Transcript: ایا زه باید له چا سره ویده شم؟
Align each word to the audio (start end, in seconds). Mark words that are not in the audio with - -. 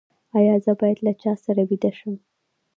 ایا 0.37 0.55
زه 0.65 0.71
باید 0.79 0.97
له 1.05 1.13
چا 1.21 1.33
سره 1.45 1.61
ویده 1.69 1.91
شم؟ 1.97 2.15